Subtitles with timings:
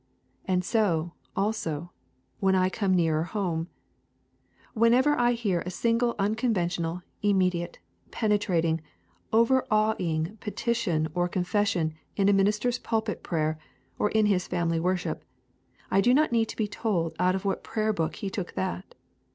[0.45, 1.91] And so, also,
[2.39, 3.67] when I come nearer home.
[4.73, 7.77] Whenever I hear a single unconventional, immediate,
[8.09, 8.81] penetrating,
[9.31, 13.59] overawing petition or confession in a minister's pulpit prayer
[13.99, 15.23] or in his family worship,
[15.91, 18.95] I do not need to be told out of what prayer book he took that.